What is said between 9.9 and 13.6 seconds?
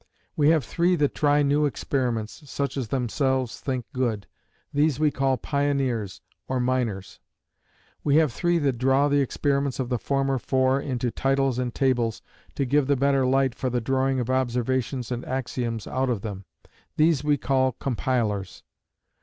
former four into titles and tables, to give the better light